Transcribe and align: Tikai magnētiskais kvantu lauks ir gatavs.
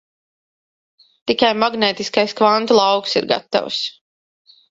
Tikai 1.31 1.51
magnētiskais 1.65 2.35
kvantu 2.41 2.77
lauks 2.79 3.15
ir 3.21 3.31
gatavs. 3.35 3.83